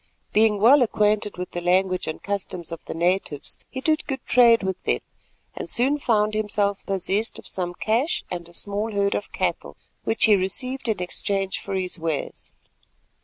[0.33, 4.63] Being well acquainted with the language and customs of the natives, he did good trade
[4.63, 5.01] with them,
[5.55, 10.25] and soon found himself possessed of some cash and a small herd of cattle, which
[10.25, 12.49] he received in exchange for his wares.